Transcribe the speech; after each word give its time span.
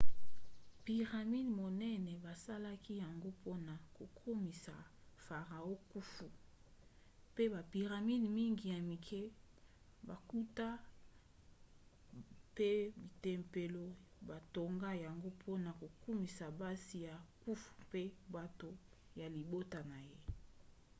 piramide 0.85 1.51
monene 1.59 2.11
basalaki 2.25 2.93
yango 3.03 3.29
mpona 3.37 3.73
kokumisa 3.95 4.75
farao 5.25 5.73
khufu 5.89 6.27
mpe 7.31 7.43
bapiramide 7.53 8.27
mingi 8.37 8.65
ya 8.73 8.79
mike 8.89 9.21
bankunda 10.07 10.67
mpe 12.51 12.69
batempelo 12.99 13.83
batonga 14.29 14.89
yango 15.05 15.29
mpona 15.37 15.69
kokumisa 15.81 16.45
basi 16.61 16.95
ya 17.07 17.15
khufu 17.41 17.71
mpe 17.85 18.01
bato 18.35 18.69
ya 19.19 19.27
libota 19.35 19.79
na 19.89 19.97
ye 20.09 20.17